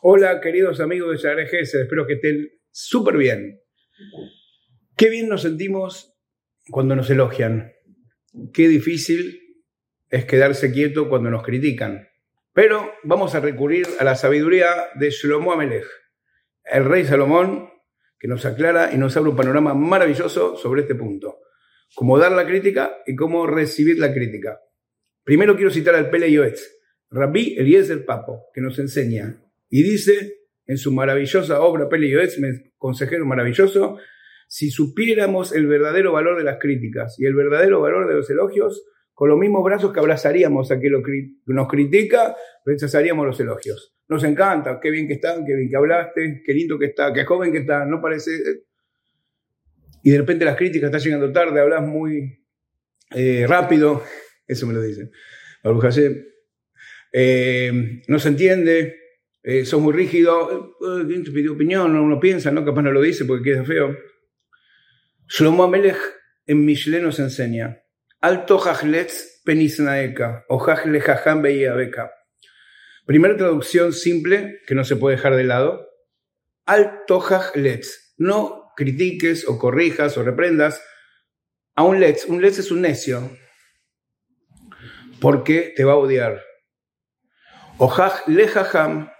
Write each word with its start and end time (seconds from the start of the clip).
Hola, 0.00 0.40
queridos 0.40 0.80
amigos 0.80 1.12
de 1.12 1.18
Sagres 1.18 1.52
espero 1.52 2.06
que 2.06 2.14
estén 2.14 2.48
súper 2.70 3.16
bien. 3.16 3.60
Qué 4.96 5.10
bien 5.10 5.28
nos 5.28 5.42
sentimos 5.42 6.14
cuando 6.70 6.96
nos 6.96 7.10
elogian. 7.10 7.72
Qué 8.52 8.68
difícil 8.68 9.40
es 10.08 10.24
quedarse 10.24 10.72
quieto 10.72 11.08
cuando 11.08 11.30
nos 11.30 11.42
critican. 11.42 12.08
Pero 12.52 12.92
vamos 13.04 13.34
a 13.34 13.40
recurrir 13.40 13.86
a 13.98 14.04
la 14.04 14.16
sabiduría 14.16 14.68
de 14.94 15.10
Shlomo 15.10 15.52
Amelech, 15.52 15.86
el 16.64 16.84
rey 16.84 17.04
Salomón, 17.04 17.70
que 18.18 18.28
nos 18.28 18.44
aclara 18.44 18.92
y 18.92 18.98
nos 18.98 19.16
abre 19.16 19.30
un 19.30 19.36
panorama 19.36 19.74
maravilloso 19.74 20.56
sobre 20.56 20.82
este 20.82 20.94
punto. 20.94 21.38
Cómo 21.94 22.18
dar 22.18 22.32
la 22.32 22.46
crítica 22.46 22.98
y 23.06 23.14
cómo 23.14 23.46
recibir 23.46 23.98
la 23.98 24.12
crítica. 24.12 24.60
Primero 25.28 25.56
quiero 25.56 25.70
citar 25.70 25.94
al 25.94 26.08
Pele 26.08 26.32
Yoetz, 26.32 26.80
Rabbi 27.10 27.54
Eliezer 27.58 28.06
Papo, 28.06 28.46
que 28.54 28.62
nos 28.62 28.78
enseña 28.78 29.36
y 29.68 29.82
dice 29.82 30.38
en 30.64 30.78
su 30.78 30.90
maravillosa 30.90 31.60
obra 31.60 31.86
Pele 31.86 32.08
Yoetz, 32.08 32.38
consejero 32.78 33.26
maravilloso, 33.26 33.98
si 34.46 34.70
supiéramos 34.70 35.54
el 35.54 35.66
verdadero 35.66 36.14
valor 36.14 36.38
de 36.38 36.44
las 36.44 36.56
críticas 36.58 37.16
y 37.18 37.26
el 37.26 37.34
verdadero 37.34 37.82
valor 37.82 38.08
de 38.08 38.14
los 38.14 38.30
elogios, 38.30 38.86
con 39.12 39.28
los 39.28 39.38
mismos 39.38 39.62
brazos 39.62 39.92
que 39.92 40.00
abrazaríamos 40.00 40.70
a 40.70 40.76
lo, 40.76 41.02
nos 41.44 41.68
critica, 41.68 42.34
rechazaríamos 42.64 43.26
los 43.26 43.38
elogios. 43.38 43.94
Nos 44.08 44.24
encanta, 44.24 44.80
qué 44.80 44.90
bien 44.90 45.06
que 45.06 45.14
están, 45.14 45.44
qué 45.44 45.54
bien 45.54 45.68
que 45.68 45.76
hablaste, 45.76 46.42
qué 46.42 46.54
lindo 46.54 46.78
que 46.78 46.86
está, 46.86 47.12
qué 47.12 47.26
joven 47.26 47.52
que 47.52 47.58
está, 47.58 47.84
no 47.84 48.00
parece... 48.00 48.30
Y 50.02 50.10
de 50.10 50.16
repente 50.16 50.46
las 50.46 50.56
críticas, 50.56 50.88
están 50.88 51.02
llegando 51.02 51.30
tarde, 51.32 51.60
hablas 51.60 51.86
muy 51.86 52.46
eh, 53.14 53.44
rápido, 53.46 54.02
eso 54.48 54.66
me 54.66 54.74
lo 54.74 54.82
dicen. 54.82 55.12
Eh, 57.12 58.02
no 58.06 58.18
se 58.18 58.28
entiende, 58.28 58.96
eh, 59.42 59.64
sos 59.64 59.80
muy 59.80 59.92
rígido, 59.92 60.74
eh, 60.80 61.04
¿quién 61.06 61.24
te 61.24 61.48
opinión? 61.48 61.96
Uno 61.96 62.18
piensa, 62.18 62.50
¿no? 62.50 62.64
Capaz 62.64 62.82
no 62.82 62.90
lo 62.90 63.00
dice 63.00 63.24
porque 63.24 63.50
queda 63.50 63.64
feo. 63.64 63.96
Shlomo 65.28 65.64
Amelech 65.64 65.98
en 66.46 66.64
Mishle 66.64 67.00
nos 67.00 67.18
enseña, 67.18 67.82
Alto 68.20 68.58
hajletz 68.58 69.42
penisnaeka 69.44 70.44
o 70.48 70.58
hajle 70.58 71.00
jajam 71.00 71.40
beka. 71.42 72.10
Primera 73.06 73.36
traducción 73.36 73.92
simple 73.92 74.60
que 74.66 74.74
no 74.74 74.84
se 74.84 74.96
puede 74.96 75.16
dejar 75.16 75.36
de 75.36 75.44
lado. 75.44 75.88
Alto 76.66 77.20
hajletz. 77.20 78.14
No 78.18 78.72
critiques 78.76 79.46
o 79.46 79.58
corrijas 79.58 80.18
o 80.18 80.24
reprendas 80.24 80.82
a 81.74 81.84
un 81.84 82.00
letz. 82.00 82.26
Un 82.26 82.42
letz 82.42 82.58
es 82.58 82.72
un 82.72 82.82
necio 82.82 83.30
porque 85.20 85.72
te 85.76 85.84
va 85.84 85.92
a 85.92 85.96
odiar. 85.96 86.42
O 87.78 87.94
le 88.26 88.48
jajam. 88.48 89.10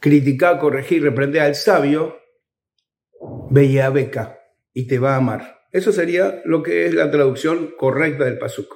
Critica, 0.00 0.58
corregir, 0.58 1.02
reprender 1.02 1.42
al 1.42 1.54
sabio. 1.54 2.18
beca 3.50 4.38
y 4.72 4.86
te 4.86 4.98
va 4.98 5.14
a 5.14 5.16
amar. 5.16 5.60
Eso 5.72 5.92
sería 5.92 6.42
lo 6.44 6.62
que 6.62 6.86
es 6.86 6.94
la 6.94 7.10
traducción 7.10 7.74
correcta 7.78 8.24
del 8.24 8.38
pasuk. 8.38 8.72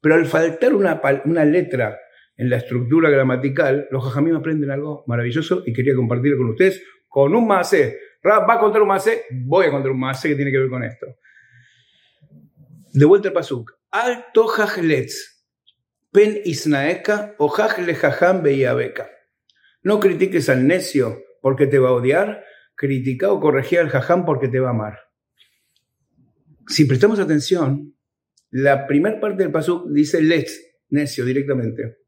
Pero 0.00 0.16
al 0.16 0.26
faltar 0.26 0.74
una, 0.74 1.00
una 1.24 1.44
letra 1.44 1.98
en 2.36 2.50
la 2.50 2.56
estructura 2.56 3.08
gramatical, 3.08 3.86
los 3.90 4.04
jajamim 4.04 4.36
aprenden 4.36 4.70
algo 4.70 5.04
maravilloso 5.06 5.62
y 5.64 5.72
quería 5.72 5.94
compartirlo 5.94 6.38
con 6.38 6.50
ustedes 6.50 6.82
con 7.08 7.34
un 7.34 7.46
masé. 7.46 7.98
¿Va 8.24 8.54
a 8.54 8.58
contar 8.58 8.82
un 8.82 8.88
masé? 8.88 9.24
Voy 9.30 9.66
a 9.66 9.70
contar 9.70 9.90
un 9.90 10.00
masé 10.00 10.28
que 10.30 10.34
tiene 10.36 10.50
que 10.50 10.58
ver 10.58 10.68
con 10.68 10.84
esto. 10.84 11.06
De 12.92 13.04
vuelta 13.04 13.28
al 13.28 13.34
pasuk. 13.34 13.72
Alto 13.90 14.46
hajletz, 14.50 15.31
pen 16.12 16.40
isnaeka 16.44 17.34
o 17.38 17.48
hajle 17.48 17.94
jajam 17.94 18.42
beyabeka. 18.42 19.10
No 19.82 19.98
critiques 19.98 20.48
al 20.48 20.66
necio 20.66 21.22
porque 21.40 21.66
te 21.66 21.78
va 21.78 21.88
a 21.88 21.92
odiar, 21.92 22.44
critica 22.76 23.32
o 23.32 23.40
corregí 23.40 23.76
al 23.76 23.88
jajam 23.88 24.24
porque 24.24 24.48
te 24.48 24.60
va 24.60 24.68
a 24.68 24.70
amar 24.72 25.12
si 26.72 26.84
prestamos 26.84 27.18
atención, 27.18 27.94
la 28.50 28.86
primera 28.86 29.20
parte 29.20 29.42
del 29.42 29.52
pasuk 29.52 29.88
dice 29.90 30.22
letz, 30.22 30.60
necio 30.90 31.24
directamente. 31.24 31.98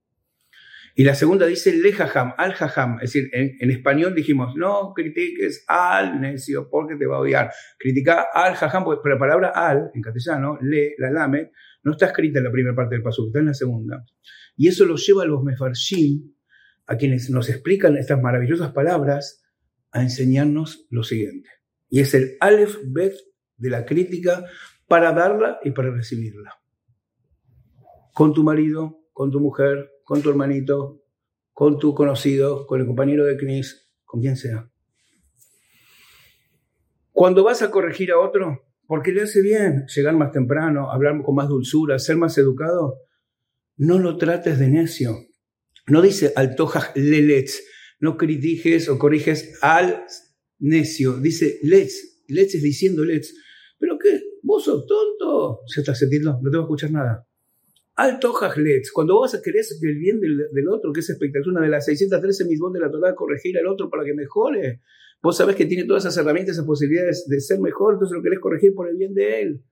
Y 0.97 1.03
la 1.03 1.15
segunda 1.15 1.47
dice 1.47 1.77
le 1.77 1.93
jajam, 1.93 2.35
al 2.39 2.55
jajam. 2.55 2.99
Es 3.03 3.13
decir, 3.13 3.29
en, 3.33 3.71
español 3.71 4.15
dijimos, 4.15 4.55
no 4.55 4.93
critiques 4.95 5.65
al 5.67 6.21
necio 6.21 6.69
porque 6.71 6.95
te 6.95 7.07
va 7.07 7.17
a 7.17 7.21
odiar. 7.21 7.51
Critica 7.79 8.27
al 8.33 8.55
jajam, 8.55 8.85
pero 8.85 9.15
la 9.15 9.19
palabra 9.19 9.49
al, 9.49 9.91
en 9.93 10.03
castellano, 10.03 10.59
le, 10.61 10.95
la 10.99 11.11
lame, 11.11 11.51
no 11.85 11.93
está 11.93 12.07
escrita 12.07 12.39
en 12.39 12.45
la 12.45 12.51
primera 12.51 12.75
parte 12.75 12.95
del 12.97 13.03
pasuk, 13.03 13.29
está 13.29 13.39
en 13.41 13.47
la 13.47 13.55
segunda. 13.55 14.05
Y 14.57 14.69
eso 14.69 14.85
lo 14.85 14.97
lleva 14.97 15.23
a 15.23 15.27
los 15.27 15.43
mefarshim, 15.43 16.35
a 16.87 16.97
quienes 16.97 17.31
nos 17.31 17.49
explican 17.49 17.97
estas 17.97 18.21
maravillosas 18.21 18.73
palabras, 18.73 19.43
a 19.93 20.03
enseñarnos 20.03 20.87
lo 20.91 21.05
siguiente. 21.05 21.49
Y 21.89 22.01
es 22.01 22.15
el 22.15 22.37
Aleph 22.41 22.77
Bet 22.87 23.15
de 23.57 23.71
la 23.71 23.85
crítica 23.85 24.45
para 24.89 25.13
darla 25.13 25.61
y 25.63 25.71
para 25.71 25.91
recibirla. 25.91 26.55
Con 28.13 28.33
tu 28.33 28.43
marido, 28.43 29.05
con 29.13 29.31
tu 29.31 29.41
mujer, 29.41 29.91
con 30.05 30.23
tu 30.23 30.31
hermanito, 30.31 31.03
con 31.53 31.79
tu 31.79 31.95
conocido, 31.95 32.67
con 32.67 32.81
el 32.81 32.87
compañero 32.87 33.25
de 33.25 33.37
CNIS, 33.37 33.93
con 34.05 34.21
quien 34.21 34.37
sea. 34.37 34.71
Cuando 37.13 37.45
vas 37.45 37.63
a 37.63 37.71
corregir 37.71 38.11
a 38.11 38.19
otro, 38.19 38.65
porque 38.87 39.13
le 39.13 39.23
hace 39.23 39.41
bien 39.43 39.87
llegar 39.95 40.17
más 40.17 40.33
temprano, 40.33 40.91
hablar 40.91 41.23
con 41.23 41.35
más 41.35 41.49
dulzura, 41.49 41.99
ser 41.99 42.17
más 42.17 42.37
educado, 42.39 43.01
no 43.77 43.99
lo 43.99 44.17
trates 44.17 44.59
de 44.59 44.69
necio. 44.69 45.17
No 45.87 46.01
dice 46.01 46.33
altojas 46.37 46.93
lelets, 46.95 47.63
no 48.01 48.17
critiques 48.17 48.89
o 48.89 48.99
corriges 48.99 49.59
al 49.63 50.05
necio, 50.59 51.19
dice 51.19 51.59
lets, 51.63 52.25
lets 52.29 52.55
es 52.55 52.63
diciendo 52.63 53.05
lets. 53.05 53.35
¿Pero 53.79 53.99
qué? 53.99 54.21
¿Vos 54.43 54.65
sos 54.65 54.87
tonto? 54.87 55.61
¿Se 55.67 55.81
está 55.81 55.95
sintiendo? 55.95 56.39
No 56.43 56.51
tengo 56.51 56.65
que 56.65 56.75
escuchar 56.75 56.91
nada. 56.91 57.27
Alto 57.97 58.35
Hajletz, 58.37 58.91
cuando 58.93 59.15
vos 59.15 59.41
querés 59.43 59.79
el 59.81 59.99
bien 59.99 60.21
del, 60.21 60.69
otro, 60.69 60.93
que 60.93 61.01
es 61.01 61.11
espectacular, 61.11 61.59
una 61.59 61.63
de 61.63 61.71
las 61.71 61.85
613 61.85 62.45
misbón 62.47 62.73
de 62.73 62.81
la 62.81 62.91
Torah, 62.91 63.15
corregir 63.15 63.57
al 63.59 63.69
otro 63.69 63.89
para 63.89 64.05
que 64.05 64.15
mejore. 64.15 64.81
Vos 65.23 65.37
sabés 65.37 65.55
que 65.55 65.67
tiene 65.67 65.85
todas 65.85 66.05
esas 66.05 66.19
herramientas, 66.19 66.57
esas 66.57 66.67
posibilidades 66.67 67.27
de 67.29 67.41
ser 67.41 67.61
mejor, 67.61 67.95
entonces 67.95 68.17
lo 68.17 68.23
querés 68.23 68.41
corregir 68.41 68.75
por 68.75 68.89
el 68.89 68.97
bien 68.97 69.15
de 69.15 69.43
él. 69.43 69.65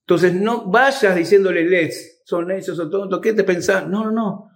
Entonces 0.00 0.34
no 0.34 0.70
vayas 0.70 1.14
diciéndole 1.14 1.64
let's, 1.64 2.22
son 2.24 2.46
necios 2.46 2.78
o 2.78 2.88
tontos, 2.88 3.20
¿qué 3.20 3.34
te 3.34 3.44
pensás? 3.44 3.86
No, 3.86 4.04
no, 4.04 4.12
no. 4.12 4.50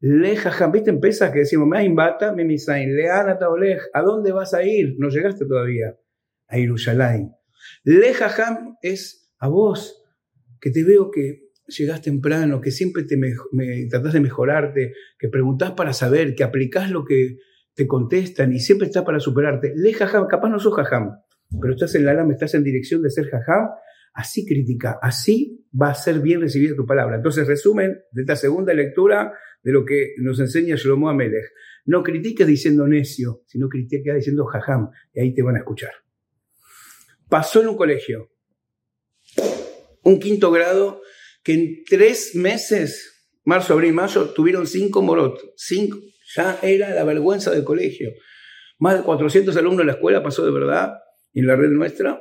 Leja, 0.00 0.66
¿viste 0.68 0.90
empieza 0.90 1.32
que 1.32 1.40
decimos, 1.40 1.66
me 1.68 1.84
imbata, 1.84 2.32
me 2.32 2.44
misain, 2.44 2.96
leanata 2.96 3.46
¿a 3.92 4.02
dónde 4.02 4.32
vas 4.32 4.54
a 4.54 4.62
ir? 4.62 4.94
No 4.98 5.08
llegaste 5.08 5.46
todavía 5.46 5.98
a 6.46 6.56
Yerushalayim. 6.56 7.30
Lejajam 7.84 8.76
es 8.80 9.34
a 9.38 9.48
vos, 9.48 10.02
que 10.60 10.70
te 10.70 10.84
veo 10.84 11.10
que 11.10 11.49
llegás 11.70 12.02
temprano, 12.02 12.60
que 12.60 12.70
siempre 12.70 13.04
te 13.04 13.16
me, 13.16 13.32
tratás 13.88 14.12
de 14.12 14.20
mejorarte, 14.20 14.92
que 15.18 15.28
preguntás 15.28 15.72
para 15.72 15.92
saber, 15.92 16.34
que 16.34 16.44
aplicás 16.44 16.90
lo 16.90 17.04
que 17.04 17.38
te 17.74 17.86
contestan 17.86 18.52
y 18.52 18.60
siempre 18.60 18.86
estás 18.86 19.04
para 19.04 19.20
superarte. 19.20 19.72
Lejajam, 19.76 20.26
capaz 20.26 20.48
no 20.50 20.58
sos 20.58 20.74
jajam, 20.74 21.10
pero 21.60 21.74
estás 21.74 21.94
en 21.94 22.04
la 22.04 22.12
alma, 22.12 22.32
estás 22.32 22.54
en 22.54 22.64
dirección 22.64 23.02
de 23.02 23.10
ser 23.10 23.26
jajam, 23.28 23.68
así 24.12 24.44
critica, 24.44 24.98
así 25.00 25.66
va 25.80 25.90
a 25.90 25.94
ser 25.94 26.20
bien 26.20 26.40
recibida 26.40 26.74
tu 26.74 26.86
palabra. 26.86 27.16
Entonces, 27.16 27.46
resumen 27.46 27.98
de 28.12 28.22
esta 28.22 28.36
segunda 28.36 28.74
lectura 28.74 29.32
de 29.62 29.72
lo 29.72 29.84
que 29.84 30.14
nos 30.18 30.40
enseña 30.40 30.76
Shlomo 30.76 31.08
Amelech. 31.08 31.46
No 31.86 32.02
critiques 32.02 32.46
diciendo 32.46 32.86
necio, 32.86 33.42
sino 33.46 33.68
critica 33.68 34.14
diciendo 34.14 34.44
jajam, 34.44 34.90
y 35.14 35.20
ahí 35.20 35.34
te 35.34 35.42
van 35.42 35.56
a 35.56 35.60
escuchar 35.60 35.90
pasó 37.30 37.62
en 37.62 37.68
un 37.68 37.76
colegio, 37.76 38.28
un 40.02 40.18
quinto 40.18 40.50
grado, 40.50 41.00
que 41.42 41.54
en 41.54 41.84
tres 41.88 42.34
meses, 42.34 43.30
marzo, 43.44 43.74
abril, 43.74 43.92
mayo, 43.92 44.30
tuvieron 44.30 44.66
cinco 44.66 45.02
morot, 45.02 45.40
cinco, 45.56 45.98
ya 46.34 46.58
era 46.62 46.94
la 46.94 47.04
vergüenza 47.04 47.50
del 47.50 47.64
colegio. 47.64 48.10
Más 48.78 48.96
de 48.96 49.02
400 49.02 49.56
alumnos 49.56 49.80
en 49.82 49.86
la 49.88 49.92
escuela 49.94 50.22
pasó 50.22 50.44
de 50.44 50.52
verdad, 50.52 50.94
en 51.34 51.46
la 51.46 51.56
red 51.56 51.70
nuestra, 51.70 52.20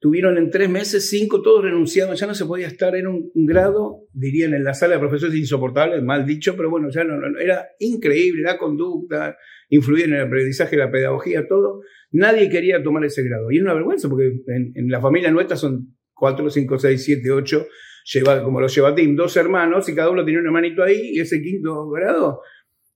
tuvieron 0.00 0.38
en 0.38 0.50
tres 0.50 0.70
meses 0.70 1.08
cinco, 1.08 1.42
todos 1.42 1.64
renunciaron, 1.64 2.14
ya 2.14 2.26
no 2.26 2.34
se 2.34 2.46
podía 2.46 2.66
estar, 2.66 2.94
en 2.94 3.08
un, 3.08 3.30
grado, 3.34 4.06
dirían 4.12 4.54
en 4.54 4.64
la 4.64 4.74
sala 4.74 4.94
de 4.94 5.00
profesores 5.00 5.34
insoportable, 5.34 6.00
mal 6.02 6.24
dicho, 6.24 6.56
pero 6.56 6.70
bueno, 6.70 6.88
ya 6.90 7.04
no, 7.04 7.16
era 7.38 7.66
increíble 7.80 8.42
la 8.42 8.58
conducta, 8.58 9.36
influía 9.68 10.04
en 10.04 10.14
el 10.14 10.26
aprendizaje, 10.26 10.76
la 10.76 10.90
pedagogía, 10.90 11.46
todo. 11.48 11.82
Nadie 12.12 12.48
quería 12.48 12.82
tomar 12.82 13.04
ese 13.04 13.22
grado. 13.22 13.50
Y 13.50 13.56
es 13.56 13.62
una 13.62 13.74
vergüenza 13.74 14.08
porque 14.08 14.30
en, 14.46 14.88
la 14.88 15.00
familia 15.00 15.30
nuestra 15.30 15.56
son 15.56 15.96
cuatro, 16.14 16.48
cinco, 16.48 16.78
seis, 16.78 17.04
siete, 17.04 17.30
ocho, 17.30 17.66
lleva, 18.04 18.42
como 18.42 18.60
los 18.60 18.74
lleva 18.74 18.94
Tim, 18.94 19.16
dos 19.16 19.36
hermanos 19.36 19.88
y 19.88 19.94
cada 19.94 20.10
uno 20.10 20.24
tenía 20.24 20.40
un 20.40 20.46
hermanito 20.46 20.82
ahí 20.82 21.12
y 21.14 21.20
ese 21.20 21.40
quinto 21.42 21.88
grado 21.90 22.40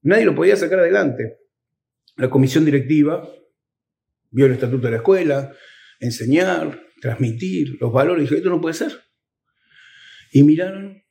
nadie 0.03 0.25
lo 0.25 0.35
podía 0.35 0.57
sacar 0.57 0.81
adelante. 0.81 1.39
La 2.17 2.29
comisión 2.29 2.65
directiva 2.65 3.29
vio 4.31 4.47
el 4.47 4.53
estatuto 4.53 4.87
de 4.87 4.91
la 4.91 4.97
escuela, 4.99 5.53
enseñar, 6.01 6.81
transmitir 7.01 7.79
los 7.81 7.93
valores, 7.93 8.23
y 8.23 8.25
dijo, 8.25 8.35
esto 8.37 8.51
no 8.51 8.61
puede 8.61 8.75
ser. 8.75 8.93
Y 10.33 10.43
miraron 10.43 11.03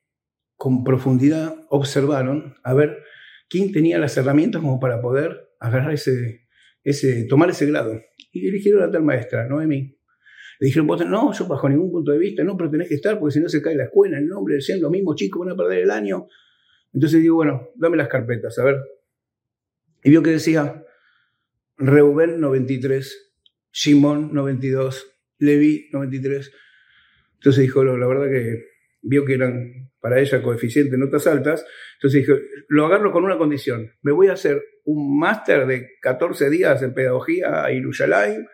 con 0.55 0.83
profundidad 0.83 1.55
observaron 1.69 2.55
a 2.63 2.73
ver 2.73 3.03
quién 3.49 3.71
tenía 3.71 3.97
las 3.97 4.15
herramientas 4.17 4.61
como 4.61 4.79
para 4.79 5.01
poder 5.01 5.49
agarrar 5.59 5.93
ese, 5.93 6.47
ese, 6.83 7.25
tomar 7.25 7.49
ese 7.49 7.65
grado. 7.65 7.99
Y 8.31 8.47
eligieron 8.47 8.83
a 8.83 8.91
tal 8.91 9.03
maestra, 9.03 9.47
Noemí. 9.47 9.97
Dijeron, 10.61 10.85
no, 11.09 11.33
yo 11.33 11.47
bajo 11.47 11.67
ningún 11.67 11.91
punto 11.91 12.11
de 12.11 12.19
vista, 12.19 12.43
no, 12.43 12.55
pero 12.55 12.69
tenés 12.69 12.87
que 12.87 12.93
estar 12.93 13.17
porque 13.17 13.33
si 13.33 13.39
no 13.39 13.49
se 13.49 13.63
cae 13.63 13.75
la 13.75 13.85
escuela, 13.85 14.19
el 14.19 14.27
nombre, 14.27 14.55
decían 14.55 14.79
los 14.79 14.91
mismos 14.91 15.15
chicos 15.15 15.39
van 15.43 15.53
a 15.53 15.57
perder 15.57 15.79
el 15.79 15.89
año. 15.89 16.27
Entonces 16.93 17.19
digo, 17.19 17.37
bueno, 17.37 17.69
dame 17.73 17.97
las 17.97 18.07
carpetas, 18.07 18.59
a 18.59 18.65
ver. 18.65 18.77
Y 20.03 20.11
vio 20.11 20.21
que 20.21 20.29
decía 20.29 20.85
Reuben 21.77 22.39
93, 22.39 23.33
Simón 23.71 24.33
92, 24.33 25.11
Levi 25.39 25.89
93. 25.93 26.51
Entonces 27.33 27.61
dijo, 27.63 27.83
la 27.83 28.05
verdad 28.05 28.29
que 28.29 28.63
vio 29.01 29.25
que 29.25 29.33
eran 29.33 29.89
para 29.99 30.19
ella 30.19 30.43
coeficientes 30.43 30.99
notas 30.99 31.25
altas. 31.25 31.65
Entonces 31.95 32.21
dijo, 32.21 32.37
lo 32.67 32.85
agarro 32.85 33.11
con 33.11 33.23
una 33.23 33.39
condición. 33.39 33.93
Me 34.03 34.11
voy 34.11 34.27
a 34.27 34.33
hacer 34.33 34.61
un 34.85 35.17
máster 35.17 35.65
de 35.65 35.89
14 36.01 36.51
días 36.51 36.83
en 36.83 36.93
pedagogía 36.93 37.67
en 37.69 37.77
Yerushalayim 37.77 38.45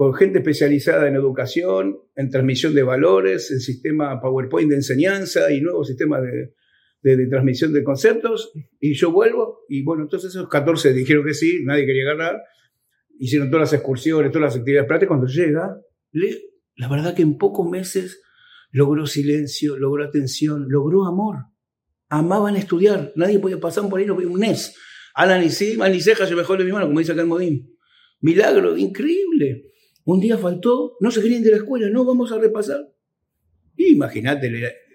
con 0.00 0.14
gente 0.14 0.38
especializada 0.38 1.08
en 1.08 1.14
educación, 1.14 1.98
en 2.16 2.30
transmisión 2.30 2.74
de 2.74 2.82
valores, 2.82 3.50
en 3.50 3.60
sistema 3.60 4.18
PowerPoint 4.18 4.70
de 4.70 4.76
enseñanza 4.76 5.52
y 5.52 5.60
nuevos 5.60 5.88
sistemas 5.88 6.22
de, 7.02 7.26
transmisión 7.26 7.74
de 7.74 7.84
conceptos. 7.84 8.50
Y 8.80 8.94
yo 8.94 9.12
vuelvo, 9.12 9.58
y 9.68 9.82
bueno, 9.82 10.04
entonces 10.04 10.30
esos 10.30 10.48
14 10.48 10.94
dijeron 10.94 11.26
que 11.26 11.34
sí, 11.34 11.64
nadie 11.66 11.84
quería 11.84 12.06
ganar. 12.06 12.40
Hicieron 13.18 13.50
todas 13.50 13.70
las 13.70 13.78
excursiones, 13.78 14.32
todas 14.32 14.54
las 14.54 14.56
actividades 14.56 14.88
prácticas. 14.88 15.08
Cuando 15.08 15.26
llega, 15.26 15.76
la 16.76 16.88
verdad 16.88 17.14
que 17.14 17.20
en 17.20 17.36
pocos 17.36 17.68
meses 17.68 18.22
logró 18.70 19.04
silencio, 19.04 19.76
logró 19.76 20.02
atención, 20.02 20.64
logró 20.70 21.04
amor. 21.04 21.44
Amaban 22.08 22.56
estudiar, 22.56 23.12
nadie 23.16 23.38
podía 23.38 23.60
pasar 23.60 23.86
por 23.86 24.00
ahí, 24.00 24.08
un 24.08 24.32
mes. 24.32 24.74
Alan 25.12 25.44
y 25.44 25.50
sí, 25.50 25.76
mal 25.76 25.92
ni 25.92 26.00
ceja, 26.00 26.26
se 26.26 26.34
mejor 26.34 26.56
de 26.56 26.64
mi 26.64 26.72
mano, 26.72 26.86
como 26.86 27.00
dice 27.00 27.12
acá 27.12 27.20
el 27.20 27.26
Modín. 27.26 27.76
Milagro, 28.22 28.78
increíble. 28.78 29.66
Un 30.12 30.18
día 30.18 30.36
faltó, 30.36 30.96
no 30.98 31.12
se 31.12 31.22
querían 31.22 31.44
de 31.44 31.52
la 31.52 31.58
escuela, 31.58 31.88
no 31.88 32.04
vamos 32.04 32.32
a 32.32 32.38
repasar. 32.40 32.80
imagínate, 33.76 34.48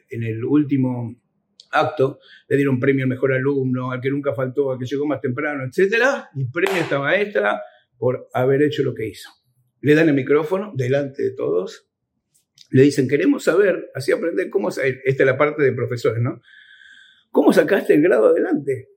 en 0.09 0.23
el 0.23 0.43
último 0.43 1.15
acto 1.71 2.19
le 2.49 2.57
dieron 2.57 2.81
premio 2.81 3.05
al 3.05 3.09
mejor 3.09 3.31
alumno, 3.31 3.93
al 3.93 4.01
que 4.01 4.09
nunca 4.09 4.33
faltó, 4.33 4.73
al 4.73 4.77
que 4.77 4.85
llegó 4.85 5.07
más 5.07 5.21
temprano, 5.21 5.63
etc. 5.63 6.03
Y 6.35 6.43
premio 6.51 6.75
a 6.75 6.79
esta 6.79 6.99
maestra 6.99 7.61
por 7.97 8.27
haber 8.33 8.61
hecho 8.63 8.83
lo 8.83 8.93
que 8.93 9.07
hizo. 9.07 9.29
Le 9.79 9.95
dan 9.95 10.09
el 10.09 10.15
micrófono 10.15 10.73
delante 10.75 11.23
de 11.23 11.31
todos, 11.31 11.87
le 12.71 12.83
dicen, 12.83 13.07
queremos 13.07 13.45
saber, 13.45 13.91
así 13.95 14.11
aprender 14.11 14.49
cómo, 14.49 14.67
esta 14.67 14.83
es 14.83 15.19
la 15.25 15.37
parte 15.37 15.63
de 15.63 15.71
profesores, 15.71 16.21
¿no? 16.21 16.41
¿Cómo 17.31 17.53
sacaste 17.53 17.93
el 17.93 18.01
grado 18.01 18.31
adelante? 18.31 18.89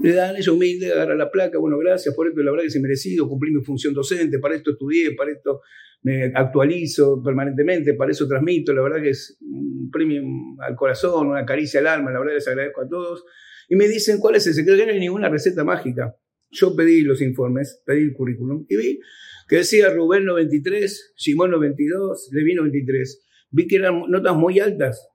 Le 0.00 0.14
dan, 0.14 0.36
ella 0.36 0.52
humilde, 0.52 0.92
agarra 0.92 1.14
la 1.14 1.30
placa, 1.30 1.58
bueno, 1.58 1.78
gracias 1.78 2.14
por 2.14 2.26
esto, 2.26 2.40
la 2.42 2.50
verdad 2.50 2.62
que 2.62 2.68
es 2.68 2.80
merecido, 2.80 3.28
cumplí 3.28 3.52
mi 3.52 3.62
función 3.62 3.94
docente, 3.94 4.38
para 4.38 4.56
esto 4.56 4.72
estudié, 4.72 5.14
para 5.14 5.30
esto 5.30 5.60
me 6.02 6.32
actualizo 6.34 7.22
permanentemente, 7.22 7.94
para 7.94 8.10
eso 8.10 8.26
transmito, 8.26 8.72
la 8.72 8.82
verdad 8.82 9.02
que 9.02 9.10
es 9.10 9.38
un 9.40 9.90
premio 9.90 10.22
al 10.60 10.74
corazón, 10.74 11.28
una 11.28 11.44
caricia 11.44 11.80
al 11.80 11.86
alma, 11.86 12.10
la 12.10 12.18
verdad 12.18 12.34
les 12.34 12.48
agradezco 12.48 12.80
a 12.80 12.88
todos. 12.88 13.24
Y 13.68 13.76
me 13.76 13.86
dicen, 13.86 14.18
¿cuál 14.18 14.34
es 14.34 14.46
el 14.46 14.54
secreto? 14.54 14.84
No 14.84 14.92
hay 14.92 14.98
ninguna 14.98 15.28
receta 15.28 15.62
mágica. 15.62 16.16
Yo 16.50 16.74
pedí 16.74 17.02
los 17.02 17.22
informes, 17.22 17.82
pedí 17.86 18.02
el 18.02 18.12
currículum 18.12 18.66
y 18.68 18.76
vi 18.76 19.00
que 19.48 19.56
decía 19.56 19.90
Rubén 19.90 20.24
93, 20.24 21.12
Simón 21.16 21.50
92, 21.50 22.30
Levi 22.32 22.54
93. 22.54 23.22
Vi 23.50 23.66
que 23.66 23.76
eran 23.76 24.02
notas 24.08 24.36
muy 24.36 24.60
altas, 24.60 25.08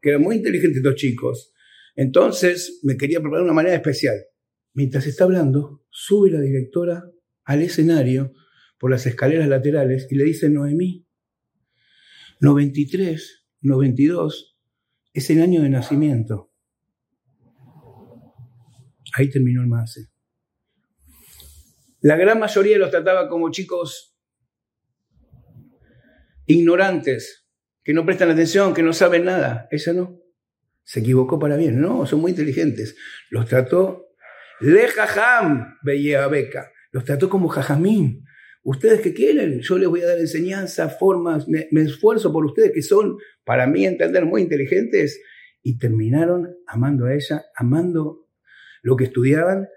que 0.00 0.10
eran 0.10 0.22
muy 0.22 0.36
inteligentes 0.36 0.78
estos 0.78 0.94
chicos. 0.94 1.52
Entonces 1.96 2.80
me 2.82 2.98
quería 2.98 3.20
preparar 3.20 3.40
de 3.40 3.46
una 3.46 3.54
manera 3.54 3.74
especial. 3.74 4.16
Mientras 4.74 5.06
está 5.06 5.24
hablando, 5.24 5.82
sube 5.90 6.30
la 6.30 6.40
directora 6.40 7.02
al 7.44 7.62
escenario 7.62 8.32
por 8.78 8.90
las 8.90 9.06
escaleras 9.06 9.48
laterales 9.48 10.06
y 10.10 10.16
le 10.16 10.24
dice 10.24 10.50
Noemí, 10.50 11.06
93, 12.40 13.46
92, 13.62 14.58
es 15.14 15.30
el 15.30 15.40
año 15.40 15.62
de 15.62 15.70
nacimiento. 15.70 16.52
Ahí 19.14 19.30
terminó 19.30 19.62
el 19.62 19.68
MASE. 19.68 20.10
La 22.00 22.16
gran 22.16 22.38
mayoría 22.38 22.76
los 22.76 22.90
trataba 22.90 23.30
como 23.30 23.50
chicos 23.50 24.14
ignorantes, 26.44 27.48
que 27.82 27.94
no 27.94 28.04
prestan 28.04 28.30
atención, 28.30 28.74
que 28.74 28.82
no 28.82 28.92
saben 28.92 29.24
nada. 29.24 29.66
Ella 29.70 29.94
no 29.94 30.25
se 30.86 31.00
equivocó 31.00 31.38
para 31.38 31.56
bien. 31.56 31.80
No, 31.80 32.06
son 32.06 32.20
muy 32.20 32.30
inteligentes. 32.30 32.96
Los 33.28 33.46
trató 33.46 34.06
le 34.60 34.88
jajam, 34.88 35.78
veía 35.82 36.26
Beca. 36.28 36.72
Los 36.92 37.04
trató 37.04 37.28
como 37.28 37.48
jajamín. 37.48 38.24
Ustedes 38.62 39.00
que 39.00 39.12
quieren, 39.12 39.60
yo 39.60 39.78
les 39.78 39.88
voy 39.88 40.00
a 40.00 40.06
dar 40.06 40.18
enseñanza, 40.18 40.88
formas, 40.88 41.46
me, 41.48 41.68
me, 41.70 41.82
esfuerzo 41.82 42.32
por 42.32 42.44
ustedes 42.44 42.72
que 42.72 42.82
son, 42.82 43.18
para 43.44 43.66
mí 43.66 43.84
entender, 43.84 44.24
muy 44.24 44.42
inteligentes. 44.42 45.20
Y 45.62 45.78
terminaron 45.78 46.56
amando 46.66 47.06
a 47.06 47.14
ella, 47.14 47.44
amando 47.56 48.28
lo 48.82 48.96
que 48.96 49.04
estudiaban 49.04 49.68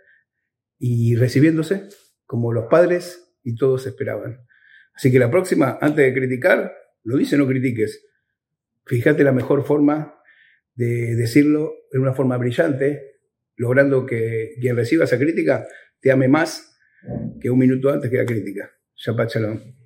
y 0.77 1.15
recibiéndose 1.15 1.89
como 2.25 2.53
los 2.53 2.67
padres 2.69 3.33
y 3.43 3.55
todos 3.55 3.87
esperaban. 3.87 4.45
Así 4.93 5.11
que 5.11 5.17
la 5.17 5.31
próxima, 5.31 5.79
antes 5.81 6.05
de 6.05 6.13
criticar, 6.13 6.71
lo 7.03 7.17
dice, 7.17 7.35
no 7.35 7.47
critiques. 7.47 8.05
Fíjate 8.85 9.23
la 9.23 9.31
mejor 9.31 9.65
forma 9.65 10.18
de 10.75 11.15
decirlo 11.15 11.73
en 11.91 12.01
una 12.01 12.13
forma 12.13 12.37
brillante, 12.37 13.19
logrando 13.55 14.05
que 14.05 14.55
quien 14.59 14.75
reciba 14.75 15.03
esa 15.03 15.17
crítica 15.17 15.67
te 15.99 16.11
ame 16.11 16.27
más 16.27 16.77
que 17.41 17.49
un 17.49 17.59
minuto 17.59 17.89
antes 17.89 18.09
que 18.09 18.17
la 18.17 18.25
crítica. 18.25 18.71
Shabbat. 18.95 19.78